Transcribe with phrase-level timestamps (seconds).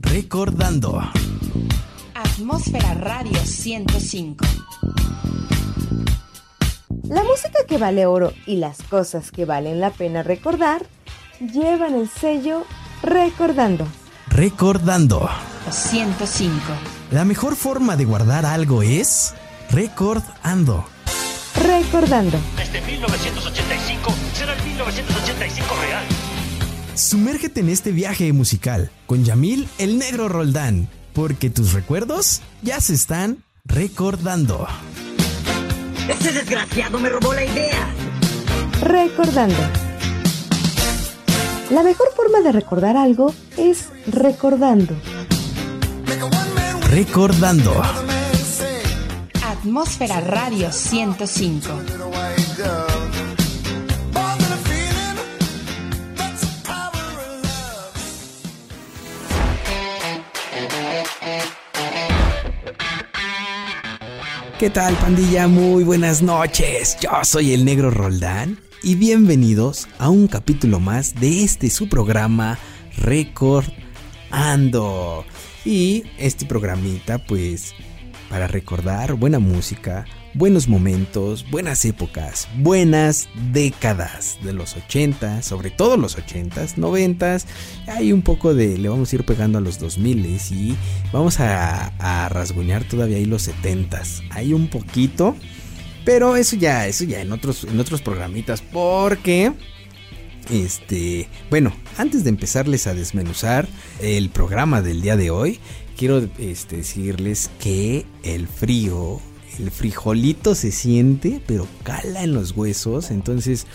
[0.00, 1.02] Recordando.
[2.14, 4.44] Atmósfera Radio 105.
[7.04, 10.86] La música que vale oro y las cosas que valen la pena recordar
[11.40, 12.64] llevan el sello
[13.02, 13.86] Recordando.
[14.28, 15.28] Recordando.
[15.70, 16.54] 105.
[17.10, 19.34] La mejor forma de guardar algo es
[19.70, 20.86] recordando.
[21.62, 22.38] Recordando.
[22.56, 26.04] Desde 1985 será el 1985 real.
[26.94, 32.94] Sumérgete en este viaje musical con Yamil el Negro Roldán, porque tus recuerdos ya se
[32.94, 34.66] están recordando.
[36.08, 37.92] Ese desgraciado me robó la idea.
[38.80, 39.58] Recordando.
[41.70, 44.94] La mejor forma de recordar algo es recordando.
[46.90, 47.82] Recordando.
[49.42, 52.13] Atmósfera Radio 105.
[64.58, 65.48] ¿Qué tal pandilla?
[65.48, 66.96] Muy buenas noches.
[67.00, 72.56] Yo soy el negro Roldán y bienvenidos a un capítulo más de este su programa
[72.96, 73.64] Recordando.
[75.64, 77.74] Y este programita pues
[78.30, 85.96] para recordar buena música, buenos momentos, buenas épocas, buenas décadas de los 80, sobre todo
[85.96, 87.44] los 80s, 90s.
[87.86, 90.76] Hay un poco de, le vamos a ir pegando a los 2000 y
[91.12, 94.22] vamos a, a rasguñar todavía ahí los 70s.
[94.30, 95.36] Hay un poquito,
[96.04, 99.52] pero eso ya, eso ya en otros, en otros programitas, porque...
[100.50, 103.66] Este, bueno, antes de empezarles a desmenuzar
[104.02, 105.58] el programa del día de hoy,
[105.96, 109.22] quiero este, decirles que el frío,
[109.58, 113.10] el frijolito se siente, pero cala en los huesos.
[113.10, 113.66] Entonces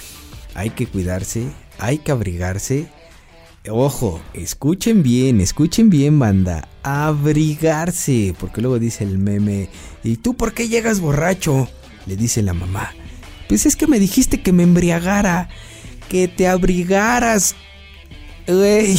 [0.54, 2.88] hay que cuidarse, hay que abrigarse.
[3.70, 6.68] Ojo, escuchen bien, escuchen bien, banda.
[6.84, 9.70] Abrigarse, porque luego dice el meme.
[10.04, 11.68] ¿Y tú por qué llegas borracho?
[12.06, 12.94] Le dice la mamá.
[13.48, 15.50] Pues es que me dijiste que me embriagara,
[16.08, 17.56] que te abrigaras.
[18.48, 18.98] Güey.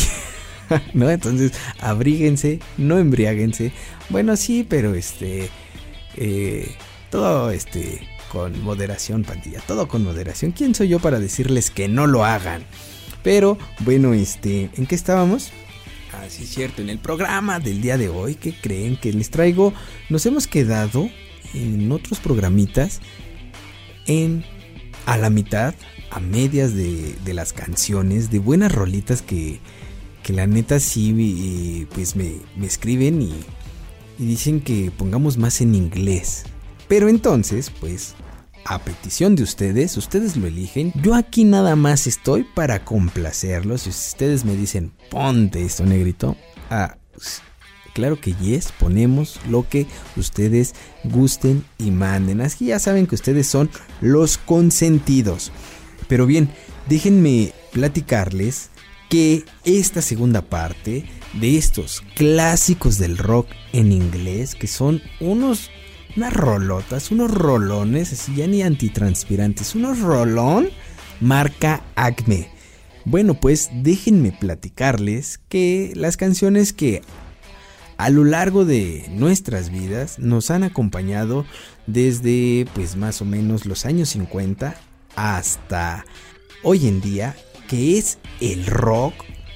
[0.94, 1.10] ¿no?
[1.10, 3.72] Entonces, abríguense, no embriáguense.
[4.08, 5.50] Bueno, sí, pero este.
[6.20, 6.76] Eh,
[7.10, 8.06] todo este.
[8.30, 9.60] Con moderación, pandilla.
[9.66, 10.52] Todo con moderación.
[10.52, 12.62] ¿Quién soy yo para decirles que no lo hagan?
[13.24, 14.70] Pero, bueno, este.
[14.76, 15.50] ¿En qué estábamos?
[16.12, 16.82] Ah, sí, cierto.
[16.82, 19.72] En el programa del día de hoy, ¿qué creen que les traigo?
[20.10, 21.10] Nos hemos quedado
[21.54, 23.00] en otros programitas.
[24.06, 24.44] En.
[25.06, 25.74] A la mitad,
[26.10, 29.58] a medias de, de las canciones, de buenas rolitas que,
[30.22, 33.32] que la neta sí, pues me, me escriben y,
[34.20, 36.44] y, dicen que pongamos más en inglés.
[36.88, 38.14] Pero entonces, pues,
[38.64, 40.92] a petición de ustedes, ustedes lo eligen.
[41.02, 43.82] Yo aquí nada más estoy para complacerlos.
[43.82, 46.36] Si ustedes me dicen, ponte esto, negrito.
[46.68, 46.96] Ah,
[47.94, 49.86] claro que yes, ponemos lo que
[50.16, 52.40] ustedes gusten y manden.
[52.40, 53.70] Así ya saben que ustedes son
[54.00, 55.52] los consentidos.
[56.08, 56.50] Pero bien,
[56.88, 58.70] déjenme platicarles
[59.08, 61.04] que esta segunda parte
[61.34, 65.70] de estos clásicos del rock en inglés, que son unos,
[66.16, 70.68] unas rolotas, unos rolones, así ya ni antitranspirantes, unos rolón,
[71.20, 72.48] marca Acme.
[73.04, 77.02] Bueno, pues déjenme platicarles que las canciones que
[77.96, 81.44] a lo largo de nuestras vidas nos han acompañado
[81.86, 84.74] desde pues más o menos los años 50
[85.16, 86.04] hasta
[86.62, 87.36] hoy en día
[87.68, 89.14] que es el rock,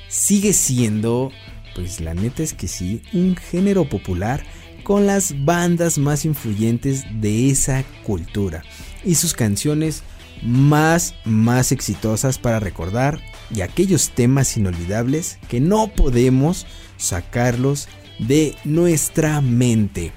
[0.09, 1.33] sigue siendo,
[1.75, 4.45] pues la neta es que sí, un género popular
[4.83, 8.63] con las bandas más influyentes de esa cultura.
[9.05, 10.03] Y sus canciones
[10.43, 13.21] más más exitosas para recordar
[13.55, 20.13] y aquellos temas inolvidables que no podemos sacarlos de nuestra mente.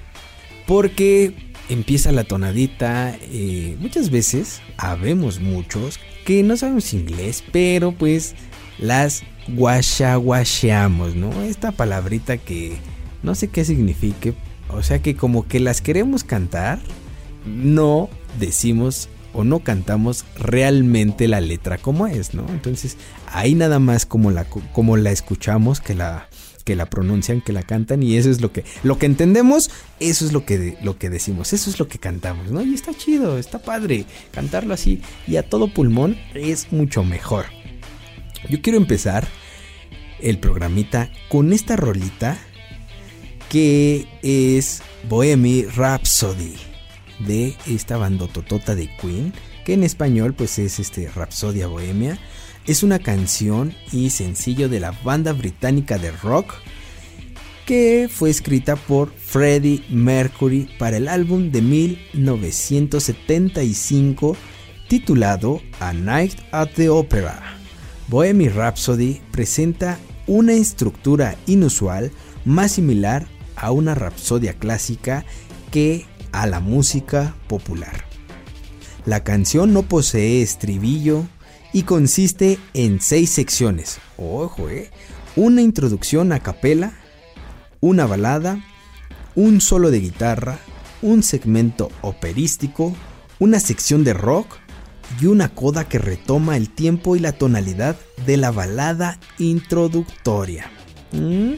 [0.66, 1.34] Porque
[1.68, 8.34] empieza la tonadita eh, muchas veces habemos muchos que no sabemos inglés, pero pues
[8.78, 9.22] las
[9.54, 11.42] guachaguacheamos, ¿no?
[11.42, 12.76] Esta palabrita que
[13.22, 14.34] no sé qué signifique,
[14.70, 16.78] o sea que como que las queremos cantar,
[17.46, 18.08] no
[18.38, 22.46] decimos o no cantamos realmente la letra como es, ¿no?
[22.48, 22.96] Entonces
[23.26, 26.28] ahí nada más como la, como la escuchamos que la,
[26.64, 29.70] que la pronuncian, que la cantan y eso es lo que lo que entendemos,
[30.00, 32.62] eso es lo que lo que decimos, eso es lo que cantamos, ¿no?
[32.62, 37.46] Y está chido, está padre cantarlo así y a todo pulmón es mucho mejor.
[38.48, 39.26] Yo quiero empezar
[40.20, 42.38] el programita con esta rolita
[43.48, 46.56] que es Bohemian Rhapsody
[47.20, 49.32] de esta bandototota de Queen,
[49.64, 52.18] que en español pues es este Rapsodia Bohemia
[52.68, 56.52] es una canción y sencillo de la banda británica de rock
[57.64, 64.36] que fue escrita por Freddie Mercury para el álbum de 1975
[64.88, 67.57] titulado A Night at the Opera.
[68.08, 72.10] Bohemian Rhapsody presenta una estructura inusual
[72.46, 75.26] más similar a una rapsodia clásica
[75.70, 78.04] que a la música popular.
[79.04, 81.26] La canción no posee estribillo
[81.74, 83.98] y consiste en seis secciones.
[84.16, 84.90] Ojo, eh.
[85.36, 86.94] Una introducción a capela,
[87.80, 88.64] una balada,
[89.34, 90.58] un solo de guitarra,
[91.02, 92.96] un segmento operístico,
[93.38, 94.56] una sección de rock
[95.20, 97.96] y una coda que retoma el tiempo y la tonalidad
[98.26, 100.70] de la balada introductoria.
[101.12, 101.54] Mm,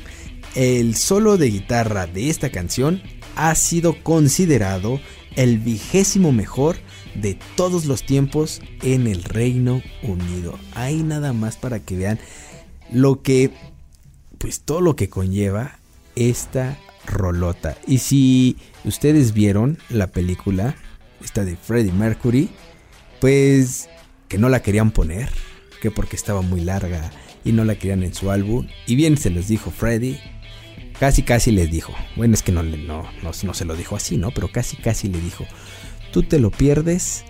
[0.54, 3.02] el solo de guitarra de esta canción
[3.36, 5.00] ha sido considerado
[5.36, 6.76] el vigésimo mejor
[7.14, 10.58] de todos los tiempos en el Reino Unido.
[10.74, 12.18] Hay nada más para que vean
[12.92, 13.50] lo que,
[14.38, 15.78] pues todo lo que conlleva
[16.16, 17.76] esta rolota.
[17.86, 20.76] Y si ustedes vieron la película,
[21.22, 22.50] esta de Freddie Mercury,
[23.20, 23.88] pues
[24.28, 25.28] que no la querían poner,
[25.80, 27.10] que porque estaba muy larga
[27.44, 28.68] y no la querían en su álbum.
[28.86, 30.20] Y bien se los dijo Freddie,
[30.98, 34.30] casi casi les dijo, bueno es que no, no, no, se lo dijo así, ¿no?
[34.30, 35.46] Pero casi casi le dijo,
[36.12, 37.24] tú te lo pierdes,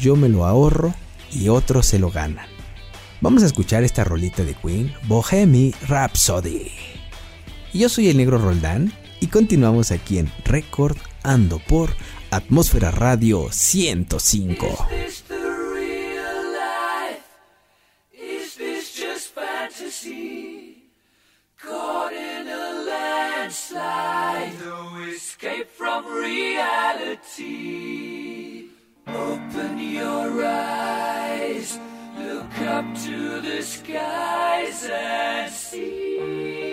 [0.00, 0.94] yo me lo ahorro
[1.32, 2.46] y otros se lo ganan.
[3.20, 6.72] Vamos a escuchar esta rolita de Queen, Bohemian Rhapsody.
[7.72, 11.90] Yo soy el negro Roldán y continuamos aquí en Record Ando por
[12.32, 14.86] Atmósfera Radio 105.
[21.60, 27.50] Caught in a landslide, no escape from reality.
[29.06, 31.78] Open your eyes,
[32.16, 36.72] look up to the skies and see.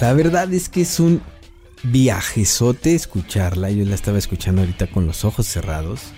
[0.00, 1.20] La verdad es que es un
[1.82, 3.70] viajezote escucharla.
[3.70, 6.12] Yo la estaba escuchando ahorita con los ojos cerrados.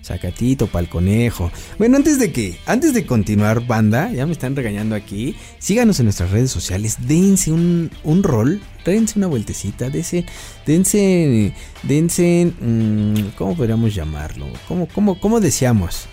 [0.00, 1.50] Sacatito pa'l conejo.
[1.78, 5.36] Bueno, antes de que, antes de continuar, banda, ya me están regañando aquí.
[5.58, 6.98] Síganos en nuestras redes sociales.
[7.06, 8.60] Dense un, un rol.
[8.84, 9.90] Dense una vueltecita.
[9.90, 10.24] Dense,
[10.66, 14.46] dense, dense, mm, ¿cómo podríamos llamarlo?
[14.68, 16.06] ¿Cómo, cómo, cómo decíamos?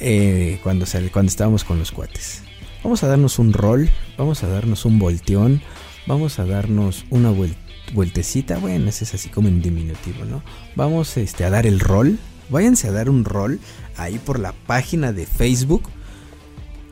[0.00, 2.42] Eh, cuando, sal- cuando estábamos con los cuates.
[2.86, 5.60] Vamos a darnos un rol, vamos a darnos un volteón,
[6.06, 7.56] vamos a darnos una vuel-
[7.92, 8.58] vueltecita.
[8.58, 10.40] Bueno, ese es así como en diminutivo, ¿no?
[10.76, 12.16] Vamos este, a dar el rol.
[12.48, 13.58] Váyanse a dar un rol
[13.96, 15.82] ahí por la página de Facebook.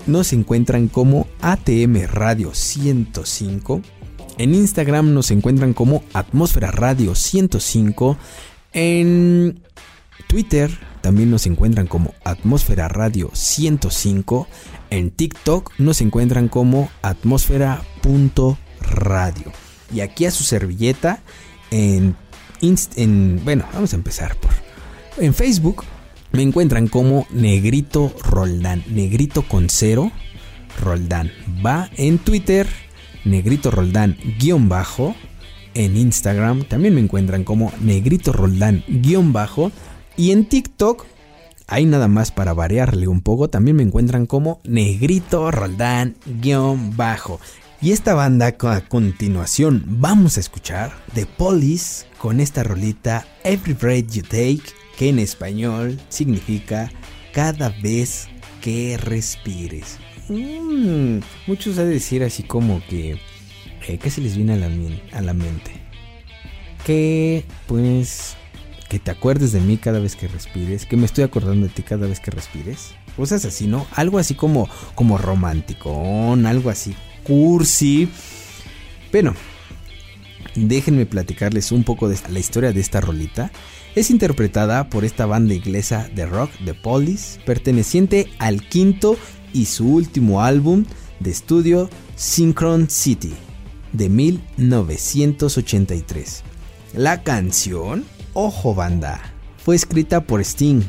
[0.08, 3.80] Nos encuentran como ATM Radio 105.
[4.38, 8.18] En Instagram nos encuentran como Atmósfera Radio 105.
[8.72, 9.60] En
[10.26, 14.48] Twitter también nos encuentran como Atmósfera Radio 105.
[14.88, 19.52] En TikTok nos encuentran como atmósfera.radio.
[19.92, 21.20] Y aquí a su servilleta
[21.70, 22.16] en.
[23.44, 24.52] Bueno, vamos a empezar por...
[25.18, 25.84] En Facebook
[26.32, 28.82] me encuentran como Negrito Roldán.
[28.88, 30.10] Negrito con cero.
[30.80, 31.30] Roldán.
[31.64, 32.66] Va en Twitter.
[33.26, 35.14] Negrito Roldán guion bajo.
[35.74, 39.70] En Instagram también me encuentran como Negrito Roldán guion bajo.
[40.16, 41.04] Y en TikTok,
[41.66, 47.40] ahí nada más para variarle un poco, también me encuentran como Negrito Roldán guion bajo.
[47.80, 54.10] Y esta banda a continuación vamos a escuchar The Police con esta rolita Every Breath
[54.10, 54.62] You Take,
[54.96, 56.90] que en español significa
[57.32, 58.28] cada vez
[58.62, 59.98] que respires.
[60.28, 63.18] Mm, muchos de decir así como que...
[63.86, 65.72] eh, ¿Qué se les viene a a la mente?
[66.86, 68.36] Que pues...
[68.94, 70.86] Que te acuerdes de mí cada vez que respires.
[70.86, 72.94] Que me estoy acordando de ti cada vez que respires.
[73.16, 73.88] Cosas así, ¿no?
[73.90, 76.36] Algo así como, como romántico.
[76.46, 78.08] Algo así cursi.
[79.10, 79.34] Bueno,
[80.54, 83.50] déjenme platicarles un poco de la historia de esta rolita.
[83.96, 89.16] Es interpretada por esta banda inglesa de rock, The Police, perteneciente al quinto
[89.52, 90.84] y su último álbum
[91.18, 93.34] de estudio, Synchron City,
[93.92, 96.44] de 1983.
[96.94, 99.20] La canción, ojo banda,
[99.56, 100.82] fue escrita por Sting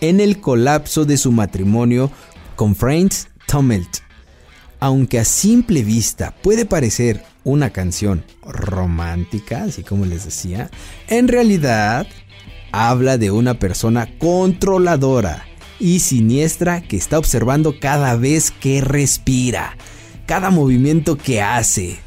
[0.00, 2.10] en el colapso de su matrimonio
[2.56, 4.02] con Franz Tommelt
[4.82, 10.72] aunque a simple vista puede parecer una canción romántica, así como les decía,
[11.06, 12.04] en realidad
[12.72, 15.46] habla de una persona controladora
[15.78, 19.76] y siniestra que está observando cada vez que respira,
[20.26, 22.00] cada movimiento que hace.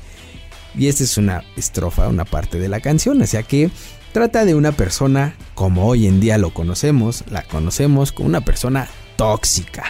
[0.77, 3.69] Y esta es una estrofa, una parte de la canción, o sea que
[4.15, 8.87] trata de una persona como hoy en día lo conocemos, la conocemos como una persona
[9.17, 9.83] tóxica.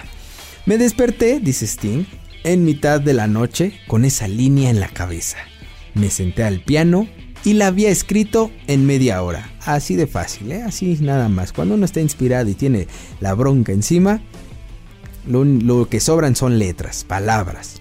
[0.65, 2.05] Me desperté, dice Sting,
[2.43, 5.37] en mitad de la noche con esa línea en la cabeza.
[5.93, 7.07] Me senté al piano
[7.43, 9.47] y la había escrito en media hora.
[9.63, 10.63] Así de fácil, ¿eh?
[10.63, 11.53] así nada más.
[11.53, 12.87] Cuando uno está inspirado y tiene
[13.19, 14.21] la bronca encima,
[15.27, 17.79] lo, lo que sobran son letras, palabras.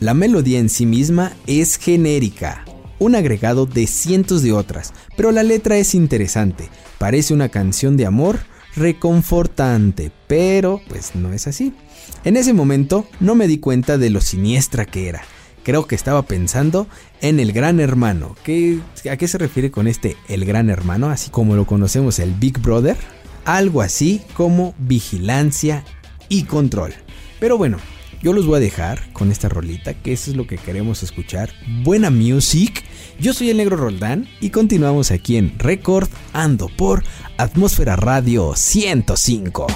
[0.00, 2.64] La melodía en sí misma es genérica,
[3.00, 6.68] un agregado de cientos de otras, pero la letra es interesante.
[6.98, 8.38] Parece una canción de amor
[8.76, 11.72] reconfortante, pero pues no es así.
[12.24, 15.22] En ese momento no me di cuenta de lo siniestra que era.
[15.64, 16.86] Creo que estaba pensando
[17.20, 18.36] en el gran hermano.
[18.44, 18.78] ¿Qué,
[19.10, 21.10] ¿A qué se refiere con este el gran hermano?
[21.10, 22.96] Así como lo conocemos el Big Brother.
[23.44, 25.84] Algo así como vigilancia
[26.28, 26.92] y control.
[27.40, 27.78] Pero bueno,
[28.22, 31.50] yo los voy a dejar con esta rolita, que eso es lo que queremos escuchar.
[31.82, 32.84] Buena music.
[33.20, 37.04] Yo soy el negro Roldán y continuamos aquí en Record Ando por
[37.36, 39.66] Atmósfera Radio 105.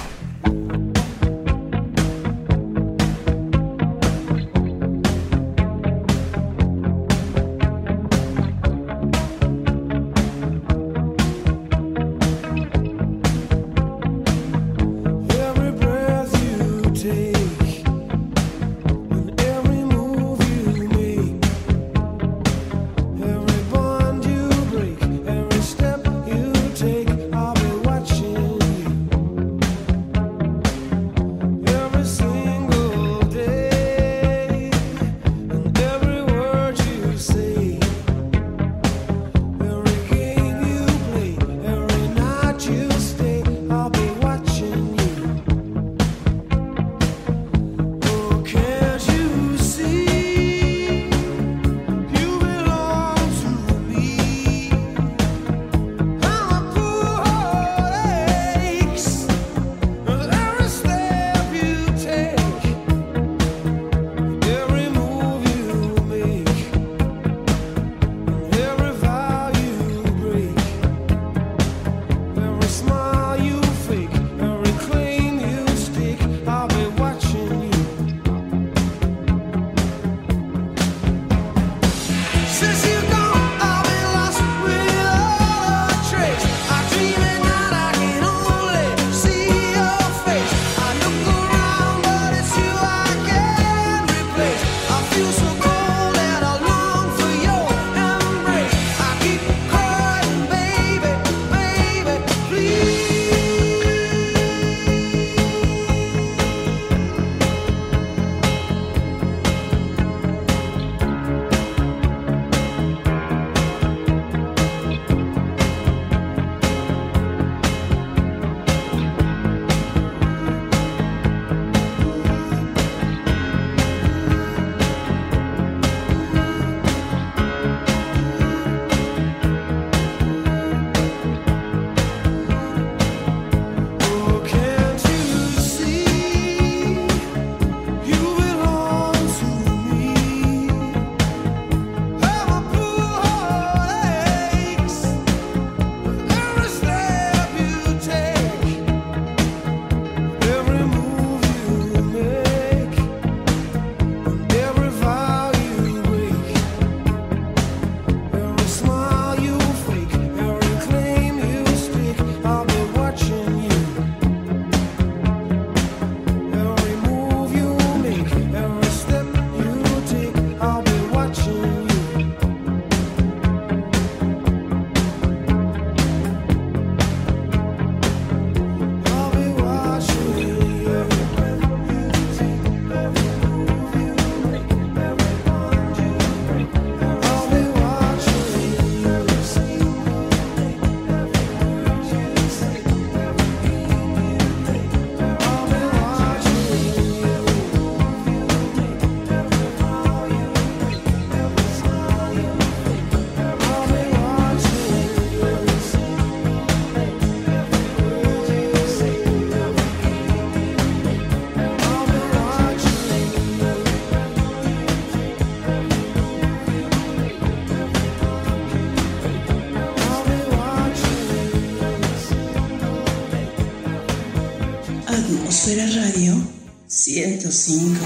[227.05, 228.03] 105.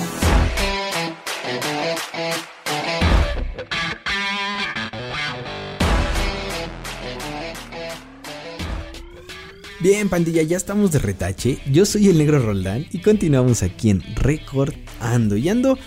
[9.80, 11.60] Bien, pandilla, ya estamos de retache.
[11.72, 15.38] Yo soy el negro Roldán y continuamos aquí en Record Ando.
[15.38, 15.80] Y ando,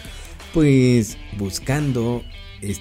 [0.55, 2.23] pues, buscando.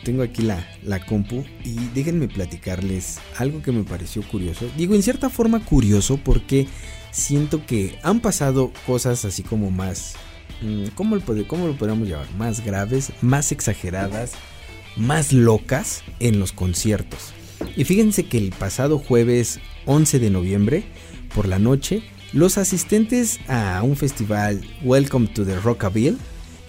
[0.03, 4.69] Tengo aquí la, la compu y déjenme platicarles algo que me pareció curioso.
[4.77, 6.67] Digo, en cierta forma curioso porque
[7.11, 10.15] siento que han pasado cosas así como más.
[10.61, 12.31] mm, ¿Cómo lo, cómo lo podríamos llamar?
[12.37, 14.33] Más graves, más exageradas,
[14.95, 17.33] más locas en los conciertos.
[17.75, 20.83] Y fíjense que el pasado jueves 11 de noviembre,
[21.33, 26.17] por la noche, los asistentes a un festival Welcome to the Rockaville,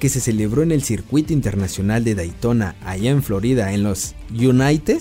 [0.03, 5.01] que se celebró en el Circuito Internacional de Daytona, allá en Florida, en los United,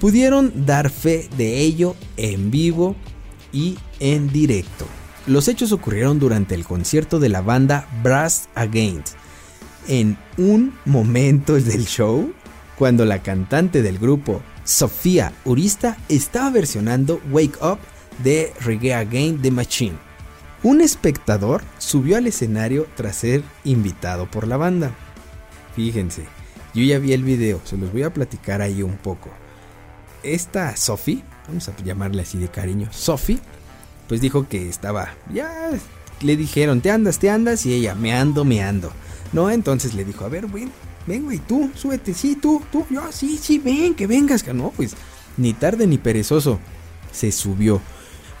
[0.00, 2.96] pudieron dar fe de ello en vivo
[3.52, 4.86] y en directo.
[5.26, 9.16] Los hechos ocurrieron durante el concierto de la banda Brass Against,
[9.86, 12.32] en un momento del show
[12.78, 17.80] cuando la cantante del grupo, Sofía Urista, estaba versionando Wake Up
[18.24, 20.05] de Reggae Again The Machine.
[20.66, 24.90] Un espectador subió al escenario tras ser invitado por la banda.
[25.76, 26.24] Fíjense,
[26.74, 29.30] yo ya vi el video, se los voy a platicar ahí un poco.
[30.24, 33.38] Esta Sophie, vamos a llamarle así de cariño, Sophie,
[34.08, 35.70] pues dijo que estaba, ya
[36.20, 38.90] le dijeron, te andas, te andas, y ella, me ando, me ando.
[39.32, 40.72] No, entonces le dijo, a ver, ven,
[41.06, 44.72] ven, güey, tú, súbete, sí, tú, tú, yo, sí, sí, ven, que vengas, que no,
[44.76, 44.96] pues,
[45.36, 46.58] ni tarde ni perezoso,
[47.12, 47.80] se subió.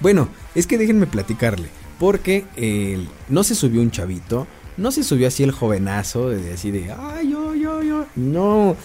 [0.00, 5.28] Bueno, es que déjenme platicarle, porque eh, no se subió un chavito, no se subió
[5.28, 8.76] así el jovenazo, de así de, ay, yo, yo, yo, no,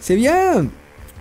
[0.00, 0.66] se veía,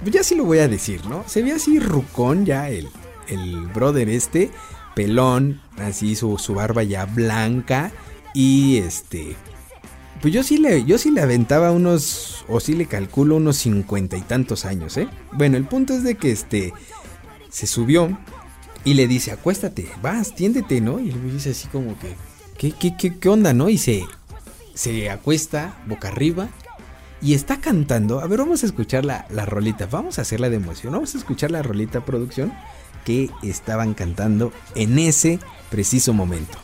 [0.04, 1.24] ya sí lo voy a decir, ¿no?
[1.28, 2.90] Se veía así rucón ya el,
[3.28, 4.52] el brother este,
[4.96, 7.92] pelón, así su, su barba ya blanca
[8.34, 9.36] y este...
[10.22, 14.18] Pues yo sí le, yo sí le aventaba unos, o sí le calculo unos cincuenta
[14.18, 15.08] y tantos años, ¿eh?
[15.34, 16.74] Bueno, el punto es de que este
[17.50, 18.18] se subió
[18.86, 21.00] y le dice, acuéstate, vas, tiéndete, ¿no?
[21.00, 22.16] Y güey dice así como que,
[22.58, 23.68] ¿qué, qué, qué, qué onda, no?
[23.68, 24.06] Y se,
[24.76, 26.48] se acuesta boca arriba
[27.22, 28.20] y está cantando.
[28.22, 31.18] A ver, vamos a escuchar la, la rolita, vamos a hacerla de emoción, vamos a
[31.18, 32.54] escuchar la rolita producción
[33.04, 35.40] que estaban cantando en ese
[35.72, 36.58] preciso momento.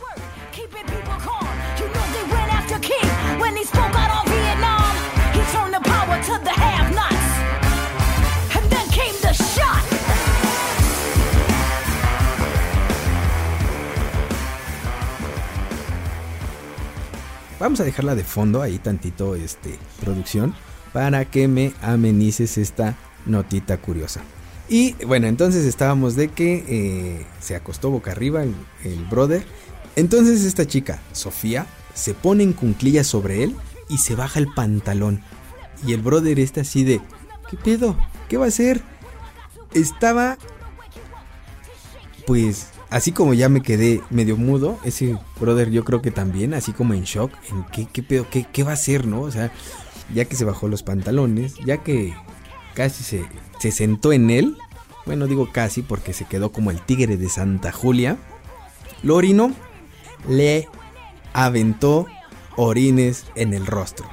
[17.61, 20.55] Vamos a dejarla de fondo ahí tantito este producción
[20.93, 22.97] para que me amenices esta
[23.27, 24.21] notita curiosa.
[24.67, 29.45] Y bueno, entonces estábamos de que eh, se acostó boca arriba el, brother.
[29.95, 33.55] Entonces esta chica, Sofía, se pone en cunclillas sobre él
[33.89, 35.21] y se baja el pantalón.
[35.85, 36.99] Y el brother está así de,
[37.47, 37.95] ¿qué pedo?
[38.27, 38.81] ¿Qué va a hacer?
[39.75, 40.39] Estaba
[42.25, 46.73] pues así como ya me quedé medio mudo, ese brother yo creo que también, así
[46.73, 49.21] como en shock, en qué, pedo, qué, qué va a hacer, ¿no?
[49.21, 49.51] O sea,
[50.13, 52.13] ya que se bajó los pantalones, ya que
[52.75, 53.25] casi se,
[53.59, 54.57] se sentó en él,
[55.05, 58.17] bueno digo casi porque se quedó como el tigre de Santa Julia,
[59.03, 59.51] lo orinó,
[60.27, 60.67] le
[61.33, 62.07] aventó
[62.57, 64.05] orines en el rostro.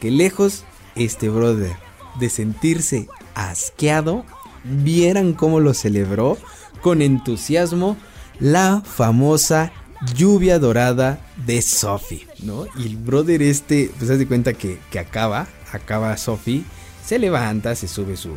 [0.00, 0.64] Que lejos
[0.96, 1.76] este brother
[2.18, 4.24] de sentirse asqueado,
[4.64, 6.36] vieran cómo lo celebró
[6.80, 7.96] con entusiasmo
[8.40, 9.72] la famosa
[10.14, 12.66] lluvia dorada de Sophie, ¿no?
[12.76, 16.62] Y el brother este, pues haz de cuenta que, que acaba, acaba Sophie,
[17.04, 18.36] se levanta, se sube su,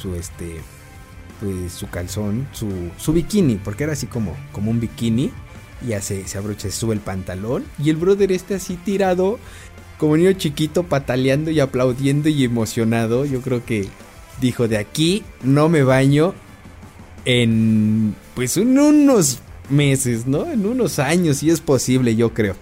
[0.00, 0.60] su este,
[1.40, 5.32] pues su calzón, su, su bikini, porque era así como, como un bikini,
[5.82, 9.38] y ya se, se abrocha, se sube el pantalón, y el brother este así tirado,
[9.98, 13.88] como niño chiquito, pataleando y aplaudiendo y emocionado, yo creo que
[14.40, 16.34] dijo, de aquí no me baño
[17.24, 20.50] en pues en unos meses, ¿no?
[20.50, 22.56] En unos años, si es posible, yo creo.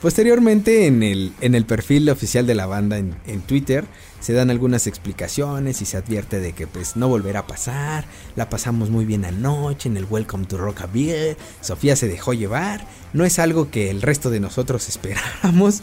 [0.00, 3.84] Posteriormente, en el, en el perfil oficial de la banda en, Twitter,
[4.20, 8.06] se dan algunas explicaciones y se advierte de que pues no volverá a pasar.
[8.34, 11.36] La pasamos muy bien anoche en el Welcome to Rockaville.
[11.60, 12.86] Sofía se dejó llevar.
[13.12, 15.82] No es algo que el resto de nosotros esperábamos.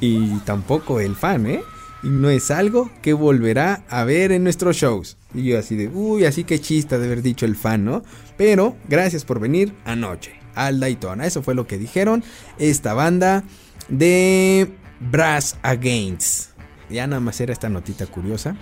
[0.00, 1.60] Y tampoco el fan, ¿eh?
[2.02, 5.16] Y no es algo que volverá a ver en nuestros shows.
[5.34, 8.02] Y yo así de, uy, así que chista de haber dicho el fan, ¿no?
[8.36, 11.26] Pero gracias por venir anoche al Daytona.
[11.26, 12.22] Eso fue lo que dijeron
[12.58, 13.44] esta banda
[13.88, 16.50] de Brass Against.
[16.88, 18.56] Ya nada más era esta notita curiosa.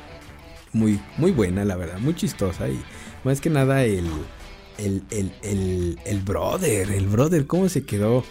[0.72, 2.68] Muy, muy buena, la verdad, muy chistosa.
[2.68, 2.80] Y
[3.24, 4.06] más que nada el,
[4.78, 8.24] el, el, el, el brother, el brother, cómo se quedó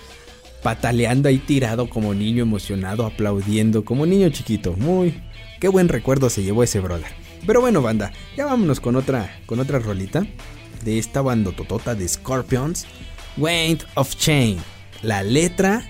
[0.65, 4.73] pataleando ahí tirado como niño emocionado, aplaudiendo, como niño chiquito.
[4.73, 5.13] Muy,
[5.59, 7.11] qué buen recuerdo se llevó ese brother.
[7.45, 10.25] Pero bueno, banda, ya vámonos con otra, con otra rolita
[10.83, 12.87] de esta banda totota de Scorpions,
[13.37, 14.59] Wind of Change.
[15.03, 15.85] La letra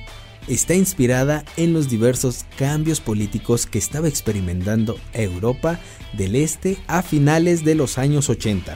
[0.49, 5.79] está inspirada en los diversos cambios políticos que estaba experimentando Europa
[6.17, 8.75] del Este a finales de los años 80.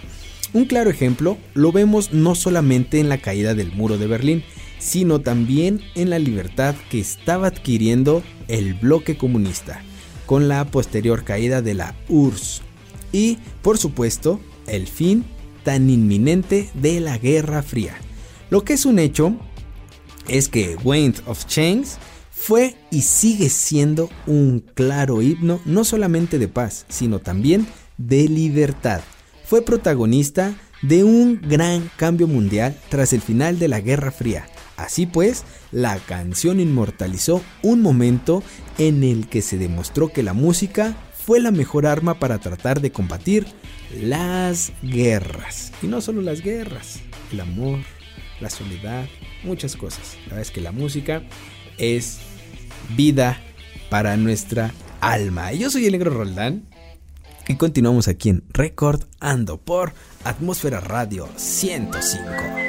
[0.53, 4.45] Un claro ejemplo lo vemos no solamente en la caída del muro de Berlín,
[4.79, 9.83] sino también en la libertad que estaba adquiriendo el bloque comunista,
[10.25, 12.61] con la posterior caída de la URSS
[13.11, 15.25] y, por supuesto, el fin
[15.63, 17.95] tan inminente de la Guerra Fría.
[18.49, 19.35] Lo que es un hecho
[20.27, 21.89] es que Wind of Change
[22.31, 29.01] fue y sigue siendo un claro himno no solamente de paz, sino también de libertad.
[29.45, 34.45] Fue protagonista de un gran cambio mundial tras el final de la Guerra Fría.
[34.79, 38.43] Así pues, la canción inmortalizó un momento
[38.77, 42.91] en el que se demostró que la música fue la mejor arma para tratar de
[42.91, 43.45] combatir
[44.01, 45.73] las guerras.
[45.81, 47.01] Y no solo las guerras,
[47.33, 47.79] el amor,
[48.39, 49.05] la soledad,
[49.43, 50.15] muchas cosas.
[50.23, 51.23] La verdad es que la música
[51.77, 52.19] es
[52.95, 53.37] vida
[53.89, 55.51] para nuestra alma.
[55.51, 56.63] Yo soy el negro Roldán
[57.49, 62.68] y continuamos aquí en Record Ando por Atmósfera Radio 105.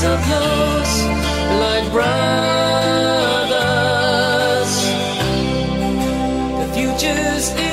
[0.00, 0.94] So close,
[1.60, 2.32] like brothers?
[6.58, 7.69] The future's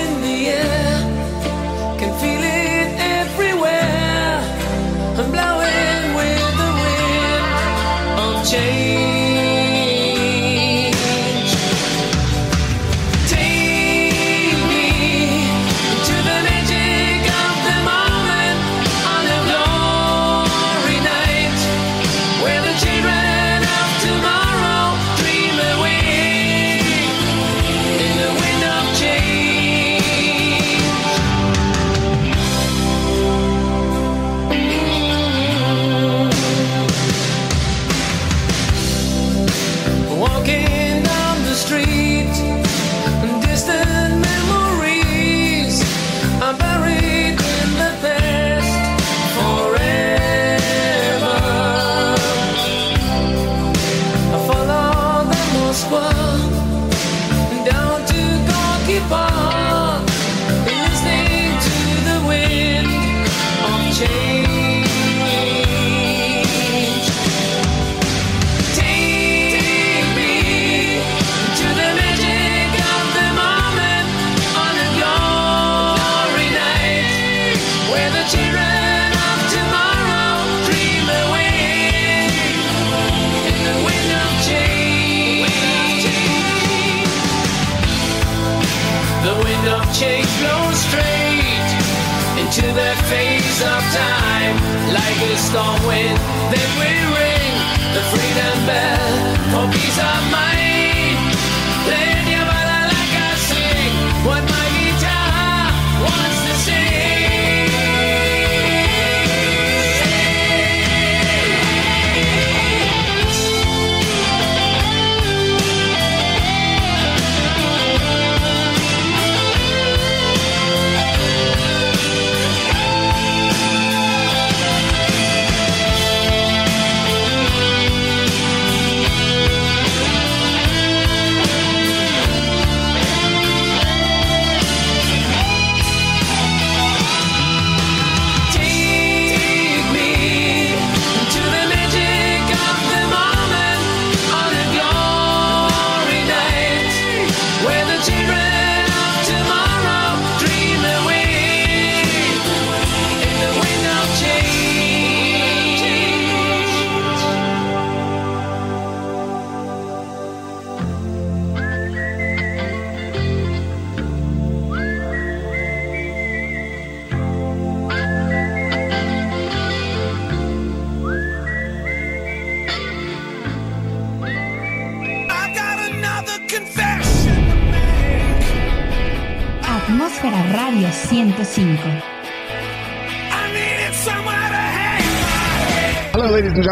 [93.98, 94.56] time,
[94.94, 96.18] like a storm wind
[96.52, 97.54] that will ring
[97.96, 99.10] the freedom bell
[99.52, 100.47] for peace of mind.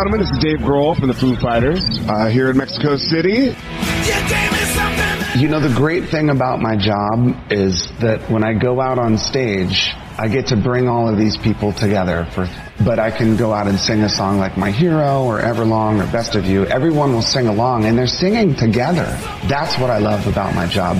[0.05, 0.27] Gentlemen.
[0.27, 3.55] This is Dave Grohl from the Foo Fighters uh, here in Mexico City.
[5.35, 9.17] You know, the great thing about my job is that when I go out on
[9.17, 9.89] stage,
[10.19, 12.47] I get to bring all of these people together for,
[12.83, 16.11] but I can go out and sing a song like My Hero or Everlong or
[16.11, 16.67] Best of You.
[16.67, 19.05] Everyone will sing along and they're singing together.
[19.47, 20.97] That's what I love about my job.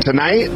[0.00, 0.48] Tonight,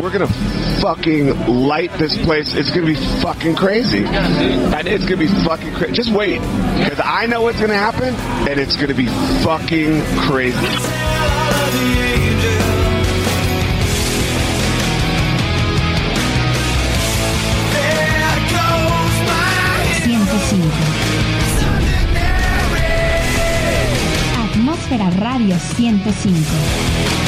[0.00, 2.54] we're gonna fucking light this place.
[2.54, 4.04] It's gonna be fucking crazy.
[4.04, 5.92] And it's gonna be fucking crazy.
[5.92, 6.40] Just wait.
[6.40, 8.12] Because I know what's gonna happen,
[8.48, 9.06] and it's gonna be
[9.44, 10.58] fucking crazy.
[20.02, 20.82] 105.
[24.34, 27.21] Atmósfera Radio 105.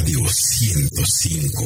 [0.00, 1.64] Radio 105.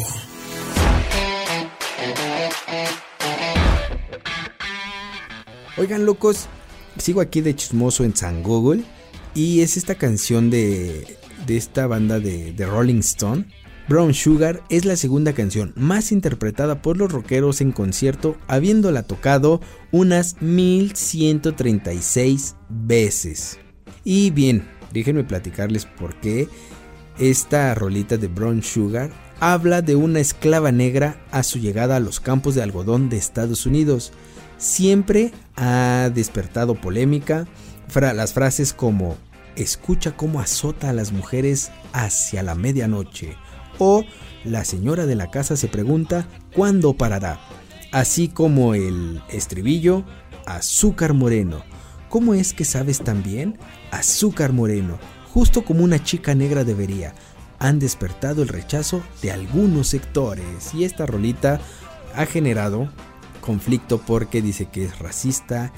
[5.76, 6.48] Oigan, locos,
[6.98, 8.82] sigo aquí de chismoso en San Google
[9.36, 11.16] y es esta canción de,
[11.46, 13.46] de esta banda de, de Rolling Stone.
[13.88, 19.60] Brown Sugar es la segunda canción más interpretada por los rockeros en concierto, habiéndola tocado
[19.92, 23.60] unas 1136 veces.
[24.02, 26.48] Y bien, déjenme platicarles por qué
[27.18, 32.20] esta rolita de Brown Sugar habla de una esclava negra a su llegada a los
[32.20, 34.12] campos de algodón de Estados Unidos.
[34.59, 37.46] Siempre ha despertado polémica
[37.94, 39.16] las frases como
[39.57, 43.37] escucha cómo azota a las mujeres hacia la medianoche
[43.79, 44.05] o
[44.44, 47.40] la señora de la casa se pregunta cuándo parará,
[47.92, 50.05] así como el estribillo
[50.46, 51.62] azúcar moreno.
[52.09, 53.59] ¿Cómo es que sabes tan bien?
[53.90, 54.98] Azúcar moreno,
[55.34, 57.12] justo como una chica negra debería.
[57.58, 61.60] Han despertado el rechazo de algunos sectores y esta rolita
[62.14, 62.88] ha generado
[63.40, 65.72] conflicto porque dice que es racista,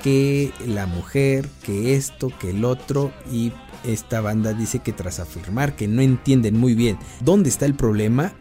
[0.00, 5.74] que la mujer, que esto, que el otro y esta banda dice que tras afirmar
[5.74, 8.32] que no entienden muy bien dónde está el problema,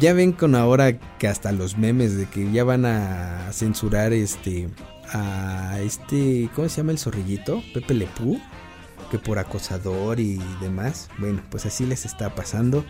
[0.00, 4.68] ya ven con ahora que hasta los memes de que ya van a censurar este
[5.12, 7.62] a este ¿cómo se llama el zorrillito?
[7.72, 8.40] Pepe Lepú
[9.08, 11.08] que por acosador y demás.
[11.18, 12.84] Bueno, pues así les está pasando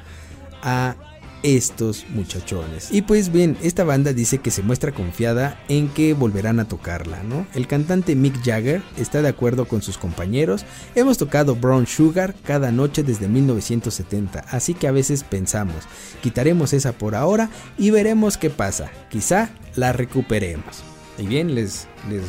[0.63, 0.97] a
[1.43, 2.89] estos muchachones.
[2.91, 7.23] Y pues bien, esta banda dice que se muestra confiada en que volverán a tocarla,
[7.23, 7.47] ¿no?
[7.55, 10.65] El cantante Mick Jagger está de acuerdo con sus compañeros.
[10.95, 15.85] Hemos tocado Brown Sugar cada noche desde 1970, así que a veces pensamos,
[16.23, 18.91] quitaremos esa por ahora y veremos qué pasa.
[19.11, 20.83] Quizá la recuperemos.
[21.19, 22.23] Y bien, les, les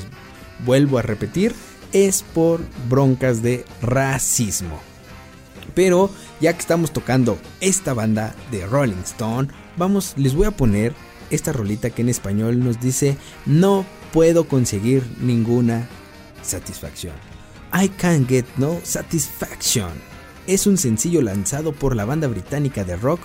[0.65, 1.53] vuelvo a repetir,
[1.91, 4.79] es por broncas de racismo.
[5.73, 10.93] Pero ya que estamos tocando esta banda de Rolling Stone, vamos, les voy a poner
[11.29, 15.87] esta rolita que en español nos dice no puedo conseguir ninguna
[16.41, 17.13] satisfacción.
[17.73, 19.91] I can't get no satisfaction.
[20.47, 23.19] Es un sencillo lanzado por la banda británica de rock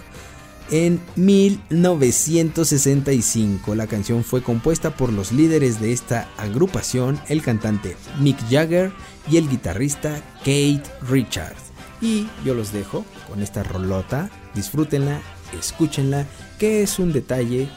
[0.73, 3.75] en 1965.
[3.77, 8.91] La canción fue compuesta por los líderes de esta agrupación, el cantante Mick Jagger
[9.31, 11.70] y el guitarrista Kate Richards.
[12.01, 15.23] Y yo los dejo con esta rolota, disfrútenla,
[15.57, 16.27] escúchenla,
[16.59, 17.68] que es un detalle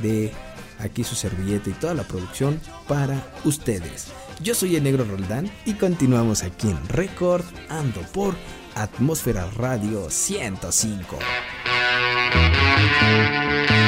[0.00, 0.32] de
[0.78, 4.06] aquí su servilleta y toda la producción para ustedes.
[4.42, 8.34] Yo soy el negro Roldán y continuamos aquí en Record Ando por
[8.74, 11.18] Atmósfera Radio 105.
[12.32, 13.83] I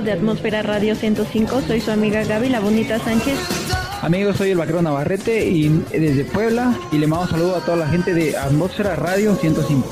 [0.00, 3.38] amigos de Atmósfera Radio 105, soy su amiga Gaby La Bonita Sánchez.
[4.02, 7.76] Amigos, soy el vaquero Navarrete y desde Puebla y le mando un saludo a toda
[7.76, 9.86] la gente de Atmósfera Radio 105.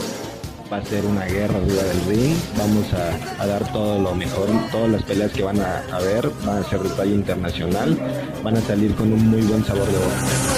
[0.73, 4.49] Va a ser una guerra arriba del ring, vamos a, a dar todo lo mejor,
[4.71, 7.99] todas las peleas que van a haber van a ser de talla internacional,
[8.43, 10.58] van a salir con un muy buen sabor de boca.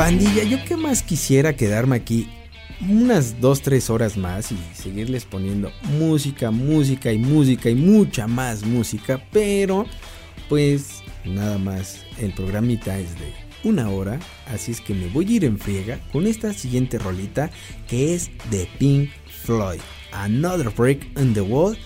[0.00, 2.26] Pandilla, yo qué más quisiera quedarme aquí
[2.88, 9.22] unas 2-3 horas más y seguirles poniendo música, música y música y mucha más música,
[9.30, 9.84] pero
[10.48, 13.30] pues nada más el programita es de
[13.62, 17.50] una hora, así es que me voy a ir en friega con esta siguiente rolita
[17.86, 19.10] que es de Pink
[19.44, 19.80] Floyd,
[20.12, 21.76] Another Break in the Wall,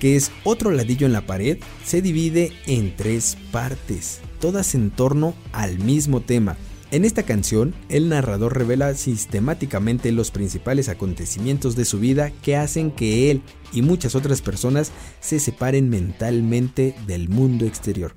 [0.00, 5.34] que es otro ladillo en la pared, se divide en tres partes, todas en torno
[5.54, 6.58] al mismo tema.
[6.94, 12.92] En esta canción, el narrador revela sistemáticamente los principales acontecimientos de su vida que hacen
[12.92, 13.42] que él
[13.72, 18.14] y muchas otras personas se separen mentalmente del mundo exterior.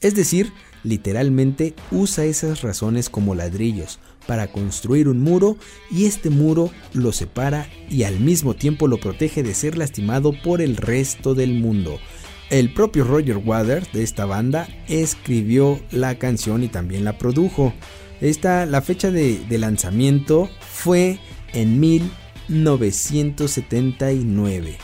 [0.00, 0.52] Es decir,
[0.82, 5.56] literalmente usa esas razones como ladrillos para construir un muro
[5.88, 10.60] y este muro lo separa y al mismo tiempo lo protege de ser lastimado por
[10.60, 12.00] el resto del mundo.
[12.50, 17.72] El propio Roger Waters de esta banda escribió la canción y también la produjo.
[18.20, 21.18] Esta, la fecha de, lanzamiento fue
[21.52, 24.76] en 1979.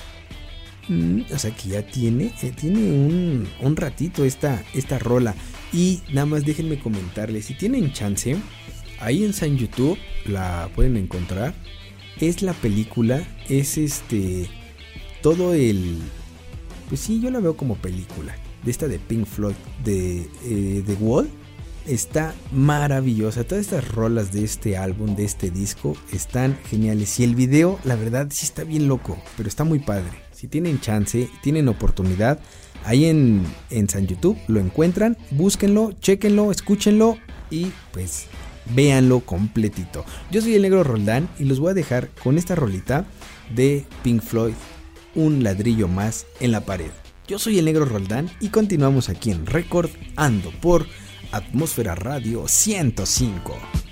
[0.89, 5.37] Mm, o sea que ya tiene, eh, tiene un, un ratito esta, esta rola.
[5.73, 8.37] Y nada más déjenme comentarles, si tienen chance,
[9.01, 11.55] ahí en San YouTube la pueden encontrar.
[12.21, 14.51] Es la película, es este,
[15.23, 15.99] todo el...
[16.89, 18.37] Pues sí, yo la veo como película.
[18.65, 21.31] De esta de Pink Floyd, de eh, The Wall
[21.87, 23.45] está maravillosa.
[23.45, 27.19] Todas estas rolas de este álbum, de este disco, están geniales.
[27.21, 30.11] Y el video, la verdad, sí está bien loco, pero está muy padre.
[30.33, 32.41] Si tienen chance, tienen oportunidad,
[32.85, 37.19] ahí en, en San YouTube lo encuentran, búsquenlo, chequenlo, escúchenlo
[37.51, 38.27] y pues
[38.75, 40.05] véanlo completito.
[40.31, 43.05] Yo soy el negro Roldán y los voy a dejar con esta rolita
[43.55, 44.55] de Pink Floyd,
[45.15, 46.91] un ladrillo más en la pared.
[47.29, 50.87] Yo soy el negro Roldán y continuamos aquí en Record Ando por
[51.33, 53.92] Atmósfera Radio 105.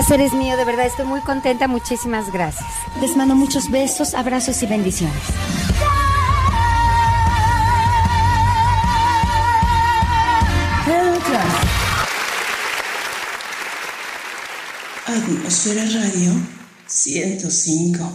[0.00, 2.66] Placer es mío, de verdad, estoy muy contenta, muchísimas gracias.
[3.02, 5.14] Les mando muchos besos, abrazos y bendiciones.
[15.06, 16.32] Atmósfera Radio
[16.86, 18.10] 105.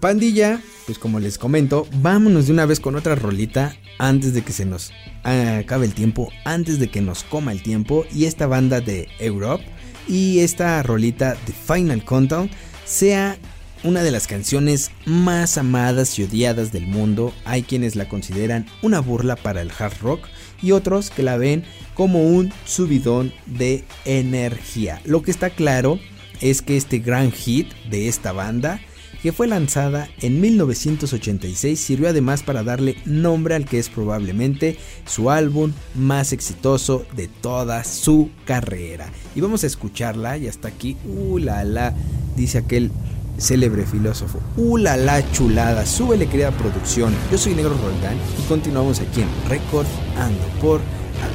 [0.00, 4.54] Pandilla, pues como les comento, vámonos de una vez con otra rolita antes de que
[4.54, 4.90] se nos
[5.22, 8.06] acabe el tiempo, antes de que nos coma el tiempo.
[8.10, 9.62] Y esta banda de Europe
[10.08, 12.48] y esta rolita de Final Countdown
[12.86, 13.36] sea
[13.84, 17.34] una de las canciones más amadas y odiadas del mundo.
[17.44, 20.26] Hay quienes la consideran una burla para el hard rock
[20.62, 25.02] y otros que la ven como un subidón de energía.
[25.04, 26.00] Lo que está claro
[26.40, 28.80] es que este gran hit de esta banda
[29.22, 35.30] que fue lanzada en 1986, sirvió además para darle nombre al que es probablemente su
[35.30, 39.10] álbum más exitoso de toda su carrera.
[39.34, 41.94] Y vamos a escucharla y hasta aquí, uh la
[42.36, 42.90] dice aquel
[43.38, 47.14] célebre filósofo, uh la chulada, súbele querida producción.
[47.30, 50.80] Yo soy Negro Roldán y continuamos aquí en Record Ando por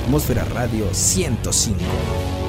[0.06, 2.43] Atmósfera Radio 105.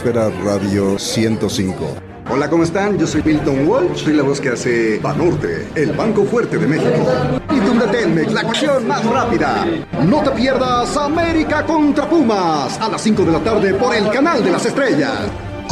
[0.00, 1.96] Atmósfera Radio 105.
[2.30, 2.96] Hola, ¿cómo están?
[2.96, 7.06] Yo soy Milton Walsh, soy la voz que hace Banorte, el Banco Fuerte de México.
[7.54, 9.66] Y Telmex, la cuestión más rápida.
[10.06, 14.42] No te pierdas América contra Pumas a las 5 de la tarde por el Canal
[14.42, 15.18] de las Estrellas.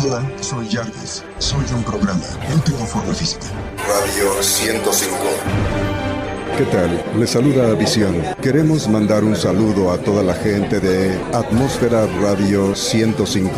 [0.05, 1.25] Hola, soy Jarvis.
[1.39, 2.21] Soy un programa.
[2.55, 3.47] No tengo forma física.
[3.79, 6.08] Radio 105.
[6.57, 7.05] ¿Qué tal?
[7.19, 8.17] Les saluda Visión.
[8.43, 13.51] Queremos mandar un saludo a toda la gente de Atmósfera Radio 105.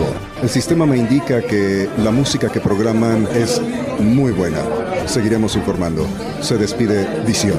[0.42, 3.60] El sistema me indica que la música que programan es
[3.98, 4.60] muy buena.
[5.06, 6.06] Seguiremos informando.
[6.40, 7.58] Se despide Visión.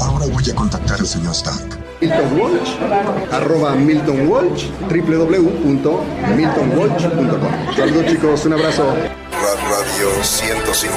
[0.00, 1.78] Ahora voy a contactar al señor Stark.
[2.00, 2.76] Milton Walsh,
[3.30, 7.76] arroba Milton Walsh, www.miltonwalsh.com.
[7.76, 8.84] Saludos chicos, un abrazo.
[8.90, 10.96] Radio 105.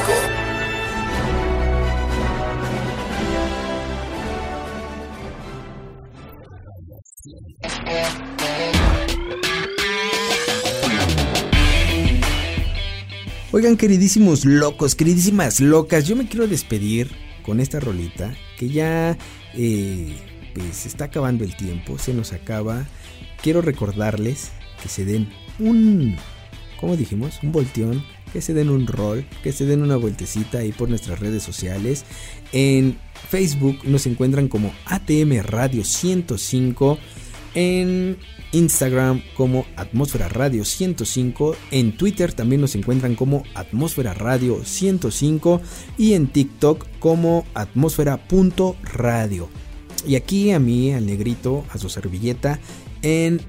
[13.56, 17.12] Oigan, queridísimos locos, queridísimas locas, yo me quiero despedir
[17.44, 19.16] con esta rolita que ya
[19.54, 20.12] eh,
[20.56, 22.88] pues se está acabando el tiempo, se nos acaba.
[23.44, 24.50] Quiero recordarles
[24.82, 25.30] que se den
[25.60, 26.16] un,
[26.80, 27.42] ¿cómo dijimos?
[27.44, 31.20] Un volteón, que se den un rol, que se den una vueltecita ahí por nuestras
[31.20, 32.06] redes sociales.
[32.54, 32.98] En
[33.30, 36.98] Facebook nos encuentran como ATM Radio 105.
[37.54, 38.18] En
[38.54, 41.58] Instagram como Atmósfera Radio 105.
[41.72, 45.62] En Twitter también nos encuentran como Atmósfera Radio 105.
[45.98, 49.50] Y en TikTok como atmósfera.radio.
[50.08, 52.60] Y aquí a mí, al negrito, a su servilleta,
[53.02, 53.42] en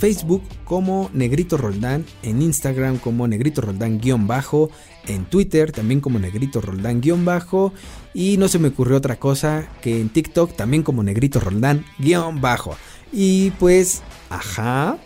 [0.00, 4.70] Facebook como Negrito Roldán, en Instagram como Negrito Roldán guion bajo,
[5.06, 7.72] en Twitter también como Negrito Roldán guion bajo
[8.14, 12.40] y no se me ocurrió otra cosa que en TikTok también como Negrito Roldán guion
[12.40, 12.76] bajo.
[13.12, 14.98] Y pues, ajá,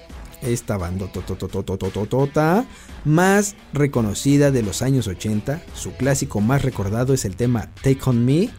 [0.42, 2.64] esta banda totototototota
[3.04, 8.24] más reconocida de los años 80, su clásico más recordado es el tema Take On
[8.24, 8.50] Me,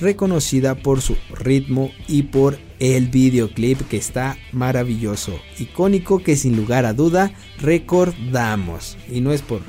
[0.00, 6.86] reconocida por su ritmo y por el videoclip que está maravilloso, icónico que sin lugar
[6.86, 8.96] a duda recordamos.
[9.10, 9.62] Y no es por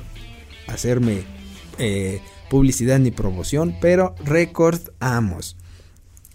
[0.67, 1.23] hacerme
[1.79, 5.55] eh, publicidad ni promoción, pero recordamos.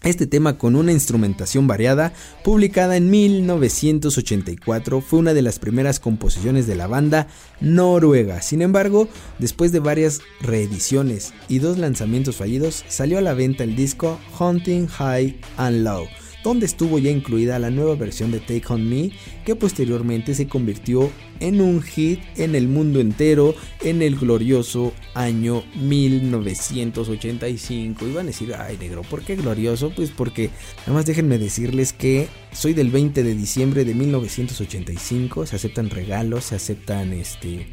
[0.04, 6.66] Este tema con una instrumentación variada, publicada en 1984, fue una de las primeras composiciones
[6.66, 7.26] de la banda
[7.62, 8.42] noruega.
[8.42, 13.76] Sin embargo, después de varias reediciones y dos lanzamientos fallidos, salió a la venta el
[13.76, 16.04] disco Hunting High and Low,
[16.44, 19.10] donde estuvo ya incluida la nueva versión de Take On Me,
[19.44, 25.64] que posteriormente se convirtió en un hit en el mundo entero en el glorioso año
[25.74, 28.06] 1985.
[28.06, 29.90] Iban a decir, ay negro, ¿por qué glorioso?
[29.90, 35.56] Pues porque nada más déjenme decirles que soy del 20 de diciembre de 1985, se
[35.56, 37.68] aceptan regalos, se aceptan este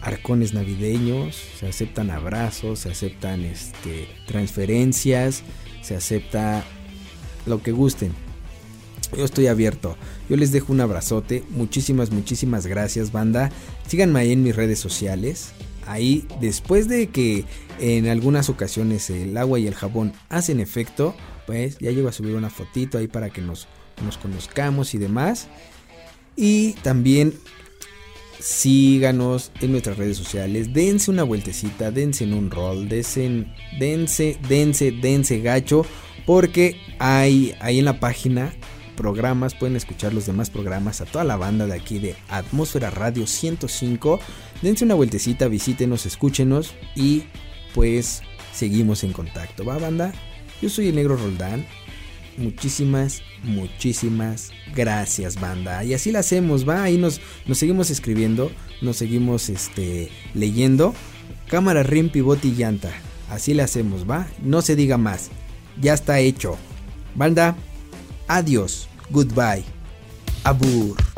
[0.00, 5.42] arcones navideños, se aceptan abrazos, se aceptan este transferencias,
[5.82, 6.64] se acepta
[7.46, 8.12] lo que gusten.
[9.16, 9.96] Yo estoy abierto.
[10.28, 11.44] Yo les dejo un abrazote.
[11.50, 13.50] Muchísimas, muchísimas gracias, banda.
[13.86, 15.52] Síganme ahí en mis redes sociales.
[15.86, 17.44] Ahí, después de que
[17.78, 21.14] en algunas ocasiones el agua y el jabón hacen efecto,
[21.46, 23.68] pues ya llego a subir una fotito ahí para que nos,
[24.04, 25.48] nos conozcamos y demás.
[26.36, 27.34] Y también
[28.40, 30.72] síganos en nuestras redes sociales.
[30.72, 33.46] Dense una vueltecita, dense en un rol, dense,
[33.78, 35.86] dense, dense, dense gacho.
[36.26, 38.52] Porque hay ahí en la página
[38.94, 43.26] programas, pueden escuchar los demás programas a toda la banda de aquí de Atmósfera Radio
[43.26, 44.20] 105.
[44.62, 47.24] Dense una vueltecita, visítenos, escúchenos y
[47.74, 48.22] pues
[48.52, 49.64] seguimos en contacto.
[49.64, 50.12] ¿Va banda?
[50.62, 51.66] Yo soy el negro Roldán.
[52.36, 55.84] Muchísimas, muchísimas gracias banda.
[55.84, 56.82] Y así la hacemos, va.
[56.82, 58.50] Ahí nos, nos seguimos escribiendo,
[58.80, 60.94] nos seguimos este, leyendo.
[61.48, 62.90] Cámara, rim, pivote y llanta.
[63.30, 64.26] Así le hacemos, va.
[64.42, 65.30] No se diga más.
[65.80, 66.56] Ya está hecho.
[67.14, 67.54] Banda,
[68.28, 69.64] adiós, goodbye,
[70.44, 71.13] abur.